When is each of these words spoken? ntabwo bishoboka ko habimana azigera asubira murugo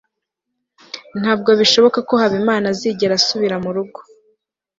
ntabwo 1.19 1.49
bishoboka 1.59 1.99
ko 2.09 2.13
habimana 2.21 2.65
azigera 2.73 3.13
asubira 3.19 3.55
murugo 3.63 3.99